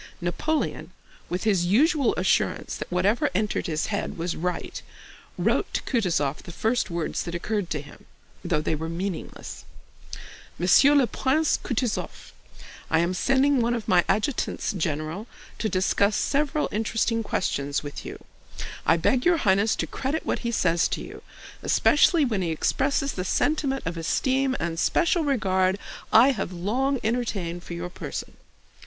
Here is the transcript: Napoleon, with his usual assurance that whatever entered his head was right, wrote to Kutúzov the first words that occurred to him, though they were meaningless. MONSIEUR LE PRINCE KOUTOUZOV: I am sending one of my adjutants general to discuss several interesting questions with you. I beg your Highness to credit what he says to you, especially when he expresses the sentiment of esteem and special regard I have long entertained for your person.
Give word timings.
Napoleon, 0.19 0.89
with 1.29 1.43
his 1.43 1.67
usual 1.67 2.15
assurance 2.15 2.75
that 2.75 2.91
whatever 2.91 3.29
entered 3.35 3.67
his 3.67 3.85
head 3.93 4.17
was 4.17 4.35
right, 4.35 4.81
wrote 5.37 5.71
to 5.75 5.83
Kutúzov 5.83 6.37
the 6.37 6.51
first 6.51 6.89
words 6.89 7.21
that 7.21 7.35
occurred 7.35 7.69
to 7.69 7.81
him, 7.81 8.05
though 8.43 8.61
they 8.61 8.73
were 8.73 8.89
meaningless. 8.89 9.63
MONSIEUR 10.57 10.95
LE 10.95 11.05
PRINCE 11.05 11.57
KOUTOUZOV: 11.57 12.31
I 12.89 12.97
am 12.97 13.13
sending 13.13 13.61
one 13.61 13.75
of 13.75 13.87
my 13.87 14.03
adjutants 14.09 14.73
general 14.73 15.27
to 15.59 15.69
discuss 15.69 16.15
several 16.15 16.67
interesting 16.71 17.21
questions 17.21 17.83
with 17.83 18.03
you. 18.03 18.23
I 18.87 18.97
beg 18.97 19.23
your 19.23 19.37
Highness 19.37 19.75
to 19.75 19.85
credit 19.85 20.25
what 20.25 20.39
he 20.39 20.49
says 20.49 20.87
to 20.87 21.01
you, 21.01 21.21
especially 21.61 22.25
when 22.25 22.41
he 22.41 22.49
expresses 22.49 23.11
the 23.13 23.23
sentiment 23.23 23.83
of 23.85 23.97
esteem 23.97 24.55
and 24.59 24.79
special 24.79 25.23
regard 25.23 25.77
I 26.11 26.29
have 26.31 26.51
long 26.51 26.99
entertained 27.03 27.63
for 27.63 27.75
your 27.75 27.89
person. 27.91 28.35